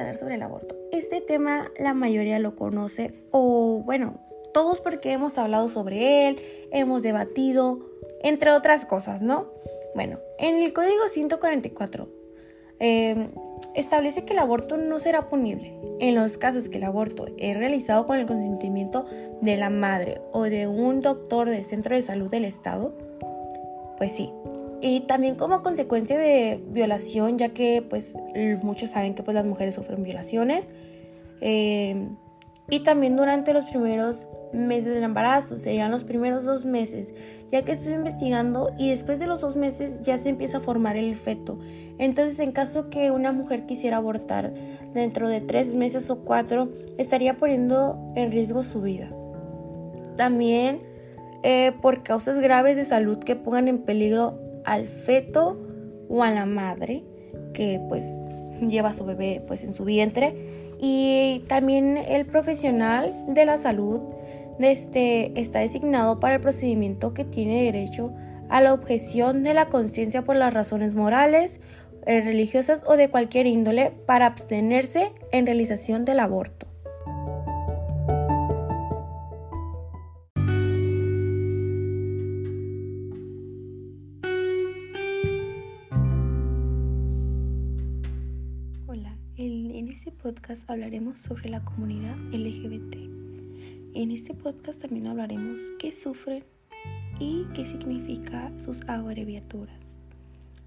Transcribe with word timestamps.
hablar 0.00 0.16
sobre 0.16 0.34
el 0.36 0.42
aborto. 0.42 0.76
Este 0.92 1.20
tema 1.20 1.70
la 1.78 1.94
mayoría 1.94 2.38
lo 2.38 2.56
conoce 2.56 3.14
o 3.30 3.82
bueno, 3.84 4.20
todos 4.52 4.80
porque 4.80 5.12
hemos 5.12 5.36
hablado 5.36 5.68
sobre 5.68 6.28
él, 6.28 6.40
hemos 6.70 7.02
debatido, 7.02 7.80
entre 8.22 8.52
otras 8.52 8.86
cosas, 8.86 9.20
¿no? 9.20 9.48
Bueno, 9.94 10.18
en 10.38 10.62
el 10.62 10.72
Código 10.72 11.08
144 11.08 12.08
em, 12.78 13.30
establece 13.74 14.24
que 14.24 14.32
el 14.32 14.38
aborto 14.38 14.76
no 14.76 14.98
será 14.98 15.28
punible 15.28 15.74
en 16.00 16.14
los 16.14 16.38
casos 16.38 16.68
que 16.68 16.78
el 16.78 16.84
aborto 16.84 17.26
es 17.38 17.56
realizado 17.56 18.06
con 18.06 18.18
el 18.18 18.26
consentimiento 18.26 19.06
de 19.40 19.56
la 19.56 19.70
madre 19.70 20.20
o 20.32 20.44
de 20.44 20.66
un 20.66 21.00
doctor 21.00 21.48
del 21.48 21.64
centro 21.64 21.94
de 21.94 22.02
salud 22.02 22.30
del 22.30 22.44
Estado. 22.44 22.96
Pues 23.98 24.12
sí, 24.12 24.32
y 24.86 25.00
también 25.00 25.34
como 25.36 25.62
consecuencia 25.62 26.18
de 26.18 26.62
violación, 26.68 27.38
ya 27.38 27.48
que 27.48 27.82
pues 27.88 28.12
muchos 28.62 28.90
saben 28.90 29.14
que 29.14 29.22
pues 29.22 29.34
las 29.34 29.46
mujeres 29.46 29.76
sufren 29.76 30.02
violaciones. 30.02 30.68
Eh, 31.40 32.10
y 32.68 32.80
también 32.80 33.16
durante 33.16 33.54
los 33.54 33.64
primeros 33.64 34.26
meses 34.52 34.92
del 34.92 35.02
embarazo, 35.02 35.56
serían 35.56 35.90
los 35.90 36.04
primeros 36.04 36.44
dos 36.44 36.66
meses, 36.66 37.14
ya 37.50 37.62
que 37.64 37.72
estoy 37.72 37.94
investigando 37.94 38.74
y 38.76 38.90
después 38.90 39.18
de 39.18 39.26
los 39.26 39.40
dos 39.40 39.56
meses 39.56 40.02
ya 40.02 40.18
se 40.18 40.28
empieza 40.28 40.58
a 40.58 40.60
formar 40.60 40.98
el 40.98 41.16
feto. 41.16 41.58
Entonces, 41.96 42.38
en 42.38 42.52
caso 42.52 42.90
que 42.90 43.10
una 43.10 43.32
mujer 43.32 43.64
quisiera 43.64 43.96
abortar 43.96 44.52
dentro 44.92 45.30
de 45.30 45.40
tres 45.40 45.74
meses 45.74 46.10
o 46.10 46.18
cuatro, 46.18 46.68
estaría 46.98 47.38
poniendo 47.38 48.12
en 48.16 48.30
riesgo 48.30 48.62
su 48.62 48.82
vida. 48.82 49.08
También 50.18 50.82
eh, 51.42 51.72
por 51.80 52.02
causas 52.02 52.38
graves 52.38 52.76
de 52.76 52.84
salud 52.84 53.18
que 53.18 53.34
pongan 53.34 53.68
en 53.68 53.78
peligro 53.78 54.43
al 54.64 54.86
feto 54.86 55.58
o 56.08 56.22
a 56.22 56.30
la 56.30 56.46
madre 56.46 57.04
que 57.52 57.80
pues 57.88 58.04
lleva 58.60 58.90
a 58.90 58.92
su 58.92 59.04
bebé 59.04 59.42
pues 59.46 59.62
en 59.64 59.72
su 59.72 59.84
vientre 59.84 60.34
y 60.80 61.44
también 61.48 61.96
el 61.96 62.26
profesional 62.26 63.14
de 63.28 63.44
la 63.44 63.56
salud 63.56 64.00
este, 64.58 65.38
está 65.40 65.60
designado 65.60 66.20
para 66.20 66.36
el 66.36 66.40
procedimiento 66.40 67.14
que 67.14 67.24
tiene 67.24 67.64
derecho 67.64 68.12
a 68.48 68.60
la 68.60 68.72
objeción 68.72 69.42
de 69.42 69.54
la 69.54 69.68
conciencia 69.68 70.22
por 70.22 70.36
las 70.36 70.52
razones 70.52 70.94
morales, 70.94 71.60
eh, 72.06 72.20
religiosas 72.20 72.84
o 72.86 72.96
de 72.96 73.08
cualquier 73.08 73.46
índole 73.46 73.92
para 74.06 74.26
abstenerse 74.26 75.12
en 75.32 75.46
realización 75.46 76.04
del 76.04 76.20
aborto. 76.20 76.73
Podcast 90.34 90.68
hablaremos 90.68 91.18
sobre 91.18 91.48
la 91.48 91.64
comunidad 91.64 92.16
LGBT. 92.32 92.96
En 93.94 94.10
este 94.10 94.34
podcast 94.34 94.80
también 94.80 95.06
hablaremos 95.06 95.60
qué 95.78 95.92
sufren 95.92 96.42
y 97.20 97.44
qué 97.54 97.64
significa 97.64 98.52
sus 98.58 98.80
abreviaturas. 98.88 100.00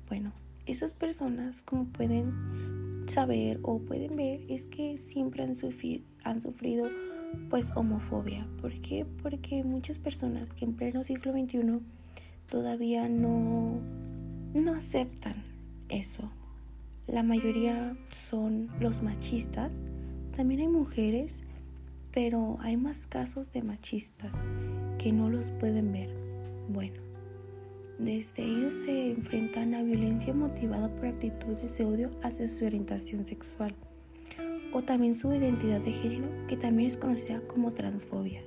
Bueno, 0.08 0.32
esas 0.66 0.94
personas, 0.94 1.64
como 1.64 1.86
pueden 1.86 3.04
saber 3.08 3.60
o 3.64 3.80
pueden 3.80 4.16
ver, 4.16 4.40
es 4.48 4.68
que 4.68 4.96
siempre 4.96 5.44
han, 5.44 5.56
sufrido, 5.56 6.06
han 6.24 6.40
sufrido 6.40 6.90
pues 7.50 7.72
homofobia. 7.76 8.48
¿Por 8.62 8.74
qué? 8.80 9.06
Porque 9.22 9.66
muchas 9.66 10.00
personas 10.00 10.54
que 10.54 10.64
en 10.64 10.76
pleno 10.76 11.04
siglo 11.04 11.34
XXI 11.34 11.80
todavía 12.50 13.10
no, 13.10 13.82
no 14.54 14.74
aceptan 14.74 15.44
eso. 15.90 16.32
La 17.08 17.24
mayoría 17.24 17.96
son 18.30 18.70
los 18.82 19.02
machistas. 19.02 19.86
También 20.36 20.62
hay 20.62 20.68
mujeres, 20.68 21.44
pero 22.12 22.58
hay 22.60 22.76
más 22.76 23.08
casos 23.08 23.52
de 23.54 23.64
machistas 23.64 24.34
que 24.98 25.14
no 25.14 25.30
los 25.30 25.50
pueden 25.52 25.94
ver. 25.94 26.10
Bueno, 26.68 27.02
desde 27.98 28.44
ellos 28.44 28.74
se 28.76 29.12
enfrentan 29.12 29.74
a 29.74 29.84
violencia 29.84 30.34
motivada 30.34 30.94
por 30.96 31.06
actitudes 31.06 31.78
de 31.78 31.86
odio 31.86 32.12
hacia 32.24 32.48
su 32.48 32.66
orientación 32.66 33.26
sexual 33.26 33.74
o 34.74 34.82
también 34.82 35.16
su 35.16 35.34
identidad 35.34 35.80
de 35.82 35.94
género, 35.94 36.28
que 36.48 36.58
también 36.58 36.90
es 36.90 36.98
conocida 36.98 37.42
como 37.48 37.72
transfobia. 37.72 38.42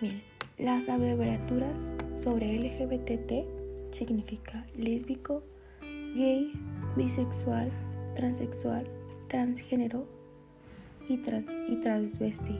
Miren, 0.00 0.22
las 0.58 0.88
abreviaturas 0.88 1.96
sobre 2.16 2.58
LGBT 2.58 3.94
significa 3.94 4.66
lésbico, 4.76 5.44
gay, 6.14 6.52
bisexual, 6.96 7.70
transexual, 8.14 8.86
transgénero 9.28 10.06
y, 11.08 11.18
trans, 11.18 11.46
y 11.68 11.76
transvesti. 11.76 12.58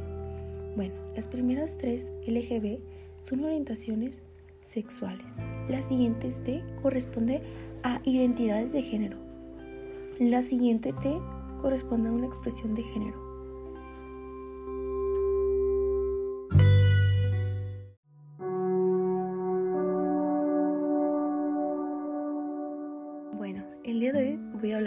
Bueno, 0.76 0.94
las 1.14 1.26
primeras 1.26 1.76
tres 1.76 2.12
LGB 2.26 2.78
son 3.18 3.44
orientaciones 3.44 4.22
sexuales. 4.60 5.34
La 5.68 5.82
siguiente 5.82 6.30
T 6.30 6.64
corresponde 6.80 7.42
a 7.82 8.00
identidades 8.04 8.72
de 8.72 8.82
género. 8.82 9.18
La 10.18 10.42
siguiente 10.42 10.92
T 10.92 11.18
corresponde 11.60 12.08
a 12.08 12.12
una 12.12 12.26
expresión 12.26 12.74
de 12.74 12.82
género. 12.82 13.31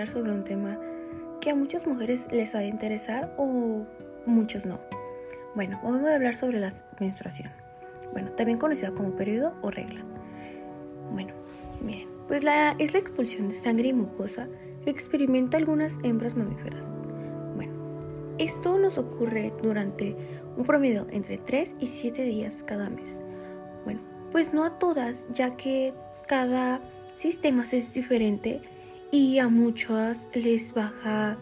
Sobre 0.07 0.31
un 0.31 0.43
tema 0.43 0.79
que 1.41 1.51
a 1.51 1.55
muchas 1.55 1.85
mujeres 1.85 2.31
les 2.31 2.55
ha 2.55 2.59
de 2.59 2.67
interesar 2.67 3.33
o 3.37 3.85
muchos 4.25 4.65
no. 4.65 4.79
Bueno, 5.55 5.79
vamos 5.83 6.07
a 6.09 6.15
hablar 6.15 6.35
sobre 6.35 6.59
la 6.59 6.71
menstruación. 6.99 7.49
Bueno, 8.11 8.31
también 8.31 8.57
conocida 8.57 8.91
como 8.91 9.15
periodo 9.15 9.53
o 9.61 9.71
regla. 9.71 10.03
Bueno, 11.11 11.33
miren, 11.81 12.07
pues 12.27 12.43
la, 12.43 12.75
es 12.79 12.93
la 12.93 12.99
expulsión 12.99 13.49
de 13.49 13.55
sangre 13.55 13.89
y 13.89 13.93
mucosa 13.93 14.47
que 14.83 14.89
experimenta 14.89 15.57
algunas 15.57 15.99
hembras 16.03 16.35
mamíferas. 16.35 16.89
Bueno, 17.55 17.73
esto 18.37 18.77
nos 18.77 18.97
ocurre 18.97 19.53
durante 19.61 20.15
un 20.57 20.65
promedio 20.65 21.07
entre 21.11 21.37
3 21.37 21.77
y 21.79 21.87
7 21.87 22.23
días 22.23 22.63
cada 22.63 22.89
mes. 22.89 23.19
Bueno, 23.83 24.01
pues 24.31 24.53
no 24.53 24.63
a 24.63 24.77
todas, 24.79 25.27
ya 25.31 25.55
que 25.55 25.93
cada 26.27 26.81
sistema 27.15 27.63
es 27.63 27.93
diferente 27.93 28.61
y 29.15 29.39
a 29.39 29.47
muchas 29.47 30.27
les 30.33 30.73
baja 30.73 31.37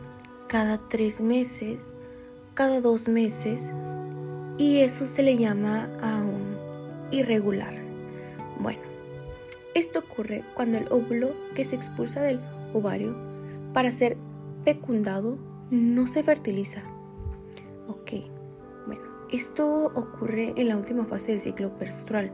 cada 0.47 0.77
tres 0.89 1.19
meses, 1.19 1.91
cada 2.53 2.81
dos 2.81 3.07
meses 3.07 3.67
y 4.59 4.77
eso 4.81 5.07
se 5.07 5.23
le 5.23 5.37
llama 5.37 5.89
aún 6.03 6.55
irregular. 7.09 7.73
Bueno, 8.59 8.83
esto 9.73 9.99
ocurre 9.99 10.43
cuando 10.53 10.77
el 10.77 10.87
óvulo 10.91 11.31
que 11.55 11.65
se 11.65 11.75
expulsa 11.75 12.21
del 12.21 12.39
ovario 12.75 13.15
para 13.73 13.91
ser 13.91 14.17
fecundado 14.63 15.39
no 15.71 16.05
se 16.05 16.21
fertiliza. 16.21 16.83
Ok, 17.87 18.11
bueno, 18.85 19.01
esto 19.31 19.87
ocurre 19.95 20.53
en 20.57 20.67
la 20.67 20.77
última 20.77 21.05
fase 21.05 21.31
del 21.31 21.41
ciclo 21.41 21.71
menstrual 21.79 22.31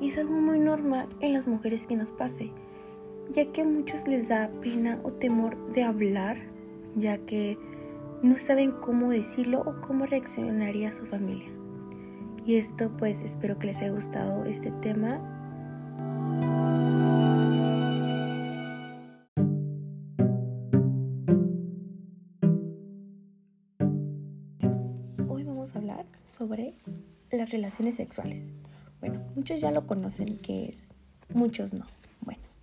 y 0.00 0.08
es 0.08 0.18
algo 0.18 0.34
muy 0.40 0.58
normal 0.58 1.06
en 1.20 1.32
las 1.32 1.46
mujeres 1.46 1.86
que 1.86 1.94
nos 1.94 2.10
pase 2.10 2.50
ya 3.30 3.50
que 3.52 3.62
a 3.62 3.64
muchos 3.64 4.06
les 4.06 4.28
da 4.28 4.50
pena 4.60 5.00
o 5.04 5.12
temor 5.12 5.56
de 5.72 5.82
hablar, 5.84 6.38
ya 6.96 7.18
que 7.18 7.58
no 8.22 8.38
saben 8.38 8.72
cómo 8.72 9.10
decirlo 9.10 9.60
o 9.60 9.80
cómo 9.80 10.06
reaccionaría 10.06 10.92
su 10.92 11.06
familia. 11.06 11.50
Y 12.44 12.56
esto 12.56 12.90
pues 12.96 13.22
espero 13.22 13.58
que 13.58 13.68
les 13.68 13.78
haya 13.78 13.92
gustado 13.92 14.44
este 14.44 14.70
tema. 14.82 15.20
Hoy 25.28 25.44
vamos 25.44 25.74
a 25.74 25.78
hablar 25.78 26.06
sobre 26.20 26.74
las 27.30 27.50
relaciones 27.50 27.96
sexuales. 27.96 28.56
Bueno, 29.00 29.20
muchos 29.34 29.60
ya 29.60 29.70
lo 29.70 29.86
conocen 29.86 30.38
que 30.38 30.66
es, 30.66 30.94
muchos 31.32 31.72
no. 31.72 31.86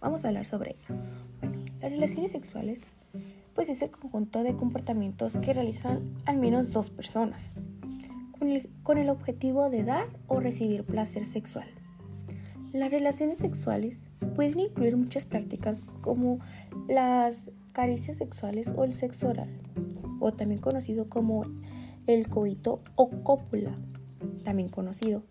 Vamos 0.02 0.24
a 0.24 0.30
hablar 0.30 0.46
sobre. 0.46 0.76
Bueno, 1.40 1.64
las 1.82 1.92
relaciones 1.92 2.32
sexuales 2.32 2.82
pues 3.54 3.68
es 3.68 3.82
el 3.82 3.92
conjunto 3.92 4.44
de 4.44 4.56
comportamientos 4.56 5.34
que 5.34 5.54
realizan 5.54 6.16
al 6.26 6.38
menos 6.38 6.72
dos 6.72 6.90
personas 6.90 7.56
con 8.38 8.50
el, 8.50 8.70
con 8.84 8.98
el 8.98 9.10
objetivo 9.10 9.70
de 9.70 9.84
dar 9.84 10.08
o 10.28 10.40
recibir 10.40 10.86
placer 10.86 11.26
sexual. 11.26 11.68
Las 12.72 12.92
relaciones 12.92 13.40
sexuales 13.40 14.10
pueden 14.36 14.60
incluir 14.60 14.96
muchas 14.96 15.26
prácticas 15.26 15.86
como 16.02 16.40
las 16.88 17.50
caricias 17.74 18.18
sexuales 18.18 18.72
o 18.76 18.84
el 18.84 18.94
sexo 18.94 19.28
oral, 19.28 19.50
o 20.20 20.32
también 20.32 20.62
conocido 20.62 21.10
como 21.10 21.44
el 22.08 22.30
coito 22.30 22.82
o 22.96 23.10
cópula, 23.24 23.78
también 24.44 24.70
conocido. 24.70 25.24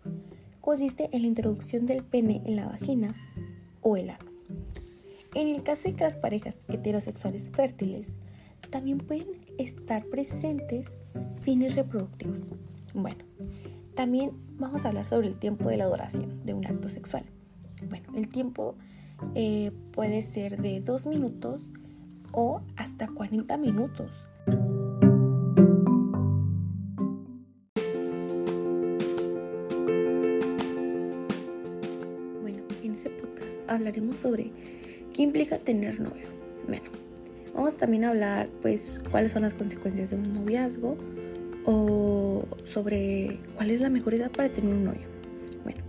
Consiste 0.61 1.09
en 1.11 1.23
la 1.23 1.27
introducción 1.27 1.85
del 1.85 2.03
pene 2.03 2.41
en 2.45 2.57
la 2.57 2.67
vagina 2.67 3.15
o 3.81 3.97
el 3.97 4.11
ano. 4.11 4.28
En 5.35 5.47
el 5.47 5.61
caso 5.61 5.83
de 5.83 5.95
que 5.95 6.03
las 6.03 6.15
parejas 6.15 6.59
heterosexuales 6.67 7.49
fértiles 7.51 8.13
también 8.71 8.97
pueden 8.97 9.27
estar 9.57 10.05
presentes 10.05 10.87
fines 11.41 11.75
reproductivos. 11.75 12.51
Bueno, 12.93 13.23
también 13.95 14.31
vamos 14.57 14.85
a 14.85 14.89
hablar 14.89 15.07
sobre 15.07 15.27
el 15.27 15.37
tiempo 15.37 15.69
de 15.69 15.77
la 15.77 15.85
duración 15.85 16.45
de 16.45 16.53
un 16.53 16.65
acto 16.65 16.89
sexual. 16.89 17.23
Bueno, 17.87 18.09
el 18.15 18.27
tiempo 18.29 18.75
eh, 19.35 19.71
puede 19.91 20.21
ser 20.23 20.61
de 20.61 20.81
2 20.81 21.05
minutos 21.07 21.61
o 22.31 22.61
hasta 22.75 23.07
40 23.07 23.57
minutos. 23.57 24.11
Bueno, 32.41 32.63
en 32.83 32.93
ese 32.95 33.09
podcast 33.09 33.59
hablaremos 33.69 34.17
sobre 34.17 34.51
qué 35.19 35.23
implica 35.23 35.57
tener 35.57 35.99
novio. 35.99 36.27
Bueno, 36.65 36.85
vamos 37.53 37.75
también 37.75 38.05
a 38.05 38.09
hablar 38.11 38.47
pues 38.61 38.87
cuáles 39.11 39.33
son 39.33 39.41
las 39.41 39.53
consecuencias 39.53 40.11
de 40.11 40.15
un 40.15 40.33
noviazgo 40.33 40.95
o 41.65 42.45
sobre 42.63 43.37
cuál 43.57 43.69
es 43.69 43.81
la 43.81 43.89
mejor 43.89 44.13
edad 44.13 44.31
para 44.31 44.47
tener 44.47 44.73
un 44.73 44.85
novio. 44.85 45.07
Bueno, 45.65 45.81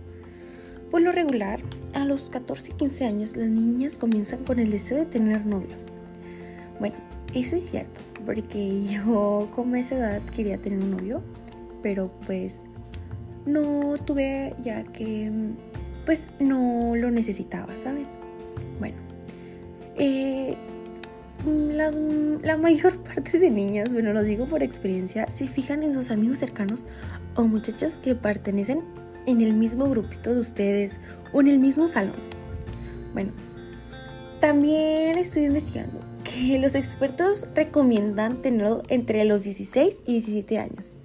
por 0.89 1.01
lo 1.01 1.13
regular, 1.13 1.61
a 1.93 2.03
los 2.03 2.29
14 2.29 2.71
y 2.71 2.73
15 2.73 3.05
años 3.05 3.37
las 3.37 3.47
niñas 3.47 3.97
comienzan 3.97 4.43
con 4.43 4.59
el 4.59 4.69
deseo 4.69 4.97
de 4.97 5.05
tener 5.05 5.45
novio. 5.45 5.77
Bueno, 6.81 6.97
eso 7.33 7.55
es 7.55 7.69
cierto, 7.69 8.01
porque 8.25 8.83
yo 8.91 9.49
como 9.55 9.77
esa 9.77 9.95
edad 9.95 10.21
quería 10.35 10.57
tener 10.57 10.79
un 10.79 10.91
novio, 10.91 11.21
pero 11.81 12.11
pues 12.25 12.63
no 13.45 13.95
tuve 13.95 14.55
ya 14.61 14.83
que 14.83 15.31
pues 16.05 16.27
no 16.41 16.97
lo 16.97 17.11
necesitaba, 17.11 17.77
¿saben? 17.77 18.20
Eh, 20.03 20.55
las, 21.45 21.95
la 22.41 22.57
mayor 22.57 23.03
parte 23.03 23.37
de 23.37 23.51
niñas, 23.51 23.93
bueno, 23.93 24.13
lo 24.13 24.23
digo 24.23 24.47
por 24.47 24.63
experiencia, 24.63 25.29
se 25.29 25.47
fijan 25.47 25.83
en 25.83 25.93
sus 25.93 26.09
amigos 26.09 26.39
cercanos 26.39 26.85
o 27.35 27.43
muchachas 27.43 27.97
que 27.97 28.15
pertenecen 28.15 28.81
en 29.27 29.41
el 29.41 29.53
mismo 29.53 29.87
grupito 29.87 30.33
de 30.33 30.39
ustedes 30.39 30.99
o 31.33 31.41
en 31.41 31.49
el 31.49 31.59
mismo 31.59 31.87
salón. 31.87 32.15
Bueno, 33.13 33.31
también 34.39 35.19
estoy 35.19 35.45
investigando 35.45 35.99
que 36.23 36.57
los 36.57 36.73
expertos 36.73 37.45
recomiendan 37.53 38.41
tenerlo 38.41 38.81
entre 38.87 39.23
los 39.25 39.43
16 39.43 39.99
y 40.07 40.13
17 40.13 40.57
años. 40.57 40.95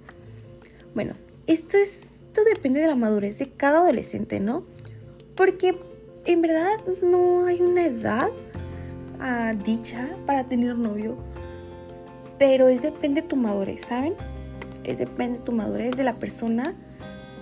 Bueno, 0.95 1.13
esto, 1.45 1.77
esto 1.77 2.43
depende 2.51 2.79
de 2.79 2.87
la 2.87 2.95
madurez 2.95 3.37
de 3.37 3.49
cada 3.49 3.81
adolescente, 3.81 4.39
¿no? 4.39 4.65
Porque 5.35 5.77
en 6.25 6.41
verdad 6.41 6.79
no 7.03 7.45
hay 7.45 7.61
una 7.61 7.85
edad 7.85 8.29
dicha 9.63 10.09
para 10.25 10.43
tener 10.43 10.77
novio, 10.77 11.17
pero 12.37 12.67
es 12.67 12.81
depende 12.81 13.21
de 13.21 13.27
tu 13.27 13.35
madurez, 13.35 13.81
¿saben? 13.81 14.13
Es 14.83 14.99
depende 14.99 15.39
de 15.39 15.43
tu 15.43 15.51
madurez 15.51 15.95
de 15.97 16.03
la 16.03 16.15
persona 16.15 16.75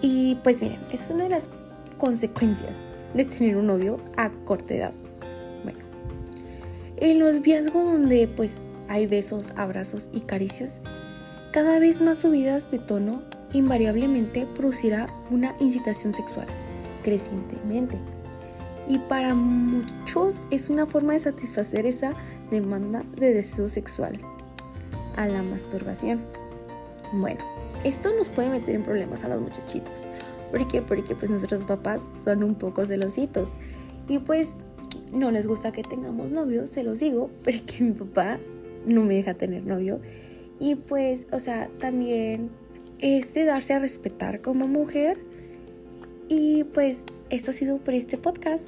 y 0.02 0.36
pues 0.44 0.62
miren, 0.62 0.80
es 0.92 1.10
una 1.10 1.26
de 1.26 1.32
las 1.32 1.50
consecuencias 1.98 2.86
de 3.14 3.26
tener 3.26 3.58
un 3.58 3.68
novio 3.68 4.00
a 4.18 4.30
corta 4.30 4.74
edad. 4.74 4.94
Bueno, 5.64 5.80
en 6.98 7.20
los 7.20 7.42
viazgos 7.42 7.84
donde 7.86 8.28
pues 8.28 8.62
hay 8.88 9.08
besos, 9.08 9.54
abrazos 9.56 10.10
y 10.14 10.22
caricias, 10.22 10.82
cada 11.52 11.80
vez 11.80 12.02
más 12.02 12.20
subidas 12.20 12.70
de 12.72 12.80
tono 12.80 13.22
invariablemente 13.54 14.46
producirá 14.56 15.08
una 15.32 15.56
incitación 15.60 16.12
sexual 16.12 16.48
crecientemente 17.04 18.00
y 18.88 19.00
para 19.00 19.34
muchos 19.34 20.36
es 20.52 20.70
una 20.70 20.86
forma 20.86 21.14
de 21.14 21.20
satisfacer 21.20 21.86
esa 21.86 22.14
demanda 22.52 23.04
de 23.18 23.34
deseo 23.34 23.68
sexual 23.68 24.18
a 25.16 25.28
la 25.28 25.42
masturbación. 25.42 26.22
Bueno, 27.14 27.40
esto 27.84 28.14
nos 28.16 28.30
puede 28.30 28.50
meter 28.50 28.76
en 28.76 28.84
problemas 28.84 29.24
a 29.24 29.30
las 29.30 29.40
muchachitas. 29.40 30.06
¿Por 30.52 30.68
qué? 30.68 30.82
Porque 30.82 31.16
pues 31.16 31.30
nuestros 31.32 31.66
papás 31.66 32.02
son 32.24 32.44
un 32.44 32.56
poco 32.56 32.86
celositos 32.86 33.52
y 34.08 34.20
pues 34.20 34.50
no 35.12 35.32
les 35.32 35.48
gusta 35.48 35.72
que 35.72 35.84
tengamos 35.84 36.32
novio, 36.32 36.68
se 36.68 36.84
los 36.84 37.00
digo, 37.00 37.30
porque 37.44 37.84
mi 37.84 37.92
papá 37.92 38.40
no 38.86 39.04
me 39.04 39.16
deja 39.16 39.34
tener 39.34 39.66
novio 39.66 40.00
y 40.60 40.76
pues, 40.76 41.26
o 41.32 41.40
sea, 41.40 41.70
también 41.80 42.50
es 43.00 43.34
de 43.34 43.44
darse 43.46 43.74
a 43.74 43.80
respetar 43.80 44.42
como 44.42 44.68
mujer 44.68 45.18
y 46.30 46.64
pues 46.66 47.04
esto 47.30 47.52
ha 47.52 47.54
sido 47.54 47.78
por 47.78 47.94
este 47.94 48.18
podcast. 48.18 48.68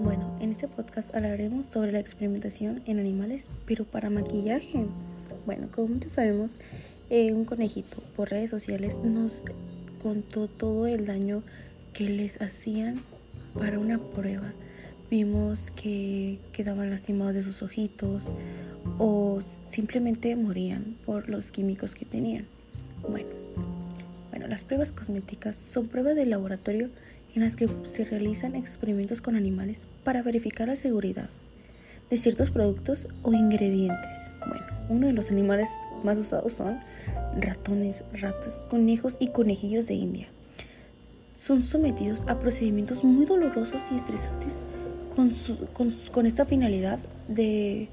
Bueno, 0.00 0.36
en 0.40 0.50
este 0.50 0.66
podcast 0.68 1.14
hablaremos 1.14 1.66
sobre 1.66 1.92
la 1.92 2.00
experimentación 2.00 2.82
en 2.86 2.98
animales, 2.98 3.50
pero 3.66 3.84
para 3.84 4.10
maquillaje. 4.10 4.86
Bueno, 5.46 5.68
como 5.70 5.88
muchos 5.88 6.12
sabemos, 6.12 6.58
eh, 7.10 7.32
un 7.32 7.44
conejito 7.44 8.02
por 8.16 8.30
redes 8.30 8.50
sociales 8.50 8.98
nos 8.98 9.42
contó 10.02 10.48
todo 10.48 10.86
el 10.86 11.06
daño 11.06 11.42
que 11.92 12.08
les 12.08 12.40
hacían 12.42 13.00
para 13.56 13.78
una 13.78 13.98
prueba. 13.98 14.52
Vimos 15.10 15.70
que 15.70 16.38
quedaban 16.52 16.90
lastimados 16.90 17.34
de 17.34 17.42
sus 17.42 17.62
ojitos 17.62 18.24
o 18.98 19.40
simplemente 19.70 20.34
morían 20.36 20.96
por 21.04 21.28
los 21.28 21.52
químicos 21.52 21.94
que 21.94 22.04
tenían. 22.04 22.46
Bueno, 23.08 23.30
bueno, 24.30 24.46
las 24.46 24.64
pruebas 24.64 24.92
cosméticas 24.92 25.56
son 25.56 25.88
pruebas 25.88 26.14
de 26.14 26.26
laboratorio 26.26 26.90
en 27.34 27.42
las 27.42 27.56
que 27.56 27.68
se 27.84 28.04
realizan 28.04 28.54
experimentos 28.54 29.20
con 29.20 29.36
animales 29.36 29.80
para 30.04 30.22
verificar 30.22 30.68
la 30.68 30.76
seguridad 30.76 31.28
de 32.10 32.18
ciertos 32.18 32.50
productos 32.50 33.08
o 33.22 33.32
ingredientes. 33.32 34.30
Bueno, 34.46 34.66
uno 34.88 35.06
de 35.06 35.12
los 35.14 35.30
animales 35.30 35.70
más 36.04 36.18
usados 36.18 36.52
son 36.52 36.78
ratones, 37.40 38.04
ratas, 38.12 38.62
conejos 38.68 39.16
y 39.18 39.28
conejillos 39.28 39.86
de 39.86 39.94
India. 39.94 40.28
Son 41.36 41.62
sometidos 41.62 42.24
a 42.28 42.38
procedimientos 42.38 43.02
muy 43.02 43.24
dolorosos 43.24 43.82
y 43.90 43.96
estresantes 43.96 44.58
con, 45.16 45.32
con 46.12 46.26
esta 46.26 46.44
finalidad 46.44 46.98
de 47.28 47.88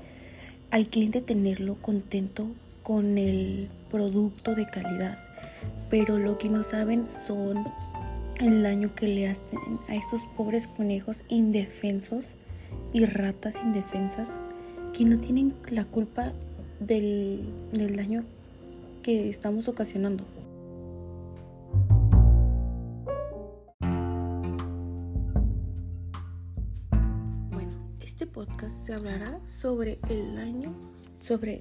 al 0.71 0.88
cliente 0.88 1.21
tenerlo 1.21 1.75
contento 1.75 2.48
con 2.83 3.18
el 3.18 3.69
producto 3.89 4.55
de 4.55 4.67
calidad. 4.67 5.17
Pero 5.89 6.17
lo 6.17 6.38
que 6.38 6.50
no 6.50 6.63
saben 6.63 7.05
son 7.05 7.65
el 8.39 8.63
daño 8.63 8.94
que 8.96 9.08
le 9.08 9.27
hacen 9.27 9.60
a 9.88 9.96
estos 9.96 10.22
pobres 10.38 10.67
conejos 10.67 11.24
indefensos 11.27 12.27
y 12.94 13.05
ratas 13.05 13.60
indefensas 13.63 14.29
que 14.94 15.05
no 15.05 15.20
tienen 15.20 15.53
la 15.70 15.86
culpa 15.86 16.34
del, 16.79 17.44
del 17.72 17.96
daño 17.96 18.24
que 19.03 19.29
estamos 19.29 19.67
ocasionando. 19.67 20.24
Se 28.68 28.94
hablará 28.94 29.39
sobre 29.48 30.00
el 30.10 30.36
daño, 30.36 30.74
sobre 31.20 31.60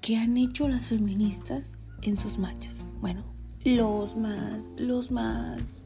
qué 0.00 0.16
han 0.16 0.36
hecho 0.36 0.68
las 0.68 0.88
feministas 0.88 1.72
en 2.02 2.16
sus 2.16 2.38
marchas. 2.38 2.84
Bueno, 3.00 3.24
los 3.64 4.16
más, 4.16 4.68
los 4.78 5.10
más 5.10 5.78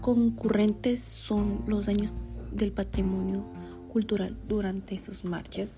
concurrentes 0.00 1.00
son 1.00 1.62
los 1.66 1.86
daños 1.86 2.12
del 2.52 2.72
patrimonio 2.72 3.44
cultural 3.92 4.36
durante 4.48 4.98
sus 4.98 5.24
marchas, 5.24 5.74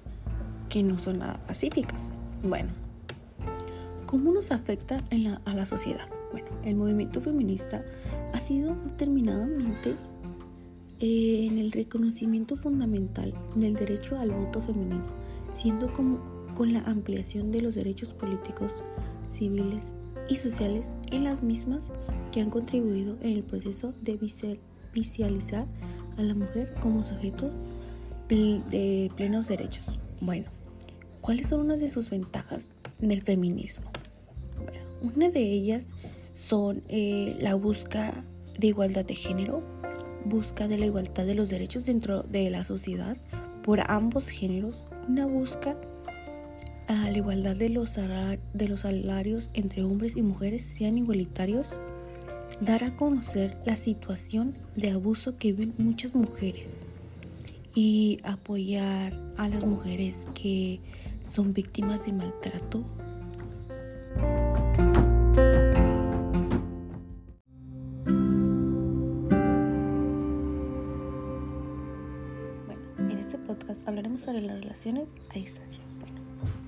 que 0.69 0.83
no 0.83 0.99
son 0.99 1.21
nada 1.21 1.45
pacíficas. 1.47 2.13
Bueno, 2.43 2.71
¿cómo 4.07 4.33
nos 4.33 4.53
afecta 4.53 5.03
a 5.45 5.55
la 5.55 5.67
sociedad? 5.67 6.09
Bueno, 6.33 6.49
el 6.65 6.75
movimiento 6.75 7.21
feminista 7.21 7.85
ha 8.33 8.41
sido 8.41 8.75
determinadamente 8.87 9.95
en 11.01 11.59
el 11.59 11.73
reconocimiento 11.73 12.57
fundamental 12.57 13.35
del 13.55 13.75
derecho 13.75 14.19
al 14.19 14.31
voto 14.31 14.61
femenino, 14.61 15.05
siendo 15.53 15.93
como 15.93 16.19
con 16.55 16.73
la 16.73 16.81
ampliación 16.81 17.51
de 17.51 17.61
los 17.61 17.75
derechos 17.75 18.15
políticos, 18.15 18.73
civiles 19.29 19.95
y 20.29 20.37
sociales 20.37 20.95
en 21.11 21.25
las 21.25 21.43
mismas 21.43 21.89
que 22.33 22.41
han 22.41 22.51
contribuido 22.51 23.17
en 23.21 23.33
el 23.33 23.43
proceso 23.43 23.93
de 24.03 24.19
visualizar 24.95 25.67
a 26.17 26.23
la 26.23 26.35
mujer 26.35 26.75
como 26.81 27.05
sujeto 27.05 27.51
de 28.29 29.11
plenos 29.17 29.49
derechos. 29.49 29.85
Bueno, 30.21 30.47
¿cuáles 31.21 31.49
son 31.49 31.61
unas 31.61 31.81
de 31.81 31.89
sus 31.89 32.11
ventajas 32.11 32.71
del 32.99 33.23
feminismo? 33.23 33.91
Bueno, 34.57 34.81
una 35.03 35.29
de 35.29 35.43
ellas 35.43 35.89
son 36.33 36.83
eh, 36.89 37.37
la 37.41 37.55
búsqueda 37.55 38.25
de 38.59 38.69
igualdad 38.69 39.05
de 39.05 39.15
género, 39.15 39.63
busca 40.25 40.69
de 40.69 40.79
la 40.79 40.87
igualdad 40.87 41.27
de 41.27 41.35
los 41.35 41.49
derechos 41.49 41.87
dentro 41.87 42.23
de 42.23 42.51
la 42.51 42.65
sociedad 42.65 43.17
por 43.63 43.81
ambos 43.91 44.29
géneros, 44.29 44.83
una 45.09 45.27
busca 45.27 45.77
a 46.87 47.11
la 47.11 47.17
igualdad 47.17 47.57
de 47.57 47.71
los, 47.71 47.97
de 47.97 48.69
los 48.69 48.81
salarios 48.81 49.51
entre 49.55 49.83
hombres 49.83 50.17
y 50.17 50.23
mujeres 50.23 50.63
sean 50.63 50.99
igualitarios, 50.99 51.71
dar 52.61 52.85
a 52.85 52.95
conocer 52.95 53.57
la 53.65 53.77
situación 53.77 54.55
de 54.77 54.91
abuso 54.91 55.37
que 55.39 55.53
viven 55.53 55.75
muchas 55.79 56.15
mujeres 56.15 56.87
y 57.75 58.19
apoyar 58.23 59.19
a 59.37 59.49
las 59.49 59.65
mujeres 59.65 60.29
que 60.35 60.81
son 61.27 61.53
víctimas 61.53 62.07
de 62.07 62.13
maltrato. 62.13 62.85
Hablaremos 73.95 74.23
sobre 74.23 74.41
las 74.43 74.61
relaciones 74.61 75.09
a 75.31 75.35
distancia. 75.35 75.81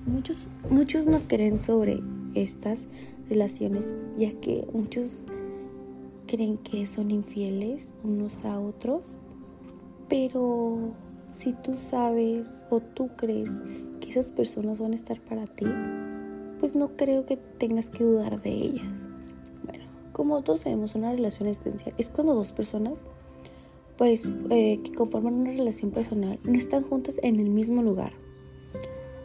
muchos, 0.05 0.47
muchos 0.69 1.05
no 1.05 1.19
creen 1.27 1.59
sobre 1.59 1.99
estas 2.35 2.87
relaciones 3.29 3.93
ya 4.17 4.31
que 4.39 4.65
muchos 4.71 5.25
creen 6.27 6.57
que 6.57 6.85
son 6.85 7.11
infieles 7.11 7.95
unos 8.03 8.45
a 8.45 8.59
otros, 8.59 9.19
pero 10.07 10.93
si 11.33 11.51
tú 11.51 11.75
sabes 11.77 12.47
o 12.69 12.79
tú 12.79 13.09
crees 13.17 13.51
que 13.99 14.09
esas 14.09 14.31
personas 14.31 14.79
van 14.79 14.93
a 14.93 14.95
estar 14.95 15.19
para 15.19 15.45
ti, 15.47 15.65
pues 16.59 16.75
no 16.75 16.95
creo 16.95 17.25
que 17.25 17.35
tengas 17.35 17.89
que 17.89 18.05
dudar 18.05 18.41
de 18.41 18.51
ellas. 18.51 18.87
Bueno, 19.65 19.83
como 20.13 20.41
todos 20.43 20.61
sabemos, 20.61 20.95
una 20.95 21.11
relación 21.11 21.49
esencial 21.49 21.93
es 21.97 22.09
cuando 22.09 22.33
dos 22.35 22.53
personas, 22.53 23.05
pues, 23.97 24.29
eh, 24.49 24.79
que 24.83 24.91
conforman 24.93 25.33
una 25.33 25.51
relación 25.51 25.91
personal, 25.91 26.39
no 26.43 26.53
están 26.53 26.83
juntas 26.83 27.19
en 27.23 27.39
el 27.39 27.49
mismo 27.49 27.81
lugar. 27.81 28.13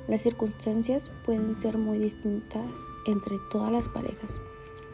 Las 0.08 0.22
circunstancias 0.22 1.10
pueden 1.24 1.54
ser 1.54 1.78
muy 1.78 1.98
distintas 1.98 2.66
entre 3.06 3.36
todas 3.50 3.70
las 3.70 3.88
parejas 3.88 4.40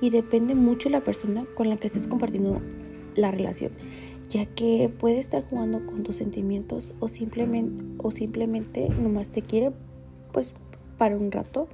y 0.01 0.11
depende 0.11 0.55
mucho 0.55 0.89
de 0.89 0.95
la 0.95 1.05
persona 1.05 1.47
con 1.55 1.69
la 1.69 1.77
que 1.77 1.87
estés 1.87 2.07
compartiendo 2.07 2.61
la 3.17 3.31
relación, 3.31 3.73
ya 4.29 4.47
que 4.47 4.91
puede 4.97 5.19
estar 5.19 5.45
jugando 5.49 5.85
con 5.87 6.03
tus 6.03 6.17
sentimientos 6.17 6.93
o 7.01 7.09
simplemente 7.09 7.85
o 7.99 8.11
simplemente 8.11 8.89
nomás 8.91 9.31
te 9.31 9.43
quiere 9.43 9.73
pues 10.33 10.55
para 10.99 11.17
un 11.17 11.33
rato, 11.33 11.69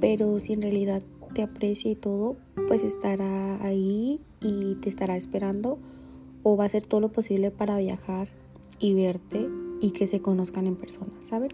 pero 0.00 0.40
si 0.40 0.54
en 0.54 0.62
realidad 0.62 1.02
te 1.34 1.42
aprecia 1.42 1.90
y 1.90 1.94
todo, 1.94 2.36
pues 2.66 2.82
estará 2.82 3.62
ahí 3.64 4.20
y 4.40 4.74
te 4.76 4.88
estará 4.88 5.16
esperando 5.16 5.78
o 6.42 6.56
va 6.56 6.64
a 6.64 6.66
hacer 6.66 6.86
todo 6.86 7.00
lo 7.00 7.08
posible 7.10 7.50
para 7.50 7.78
viajar 7.78 8.28
y 8.78 8.94
verte 8.94 9.48
y 9.80 9.90
que 9.92 10.06
se 10.06 10.20
conozcan 10.20 10.66
en 10.66 10.76
persona, 10.76 11.12
¿saben? 11.22 11.50